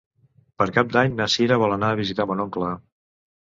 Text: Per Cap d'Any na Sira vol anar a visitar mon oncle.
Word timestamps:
Per 0.61 0.65
Cap 0.77 0.89
d'Any 0.95 1.13
na 1.19 1.27
Sira 1.33 1.59
vol 1.65 1.75
anar 1.77 1.91
a 1.91 1.99
visitar 2.01 2.27
mon 2.33 2.43
oncle. 2.47 2.73